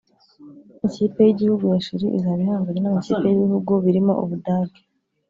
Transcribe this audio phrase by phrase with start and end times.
[0.87, 4.81] Ikipe y’igihugu ya Chili izaba ihanganye n’amakipe y’ibihugu birimo Ubudage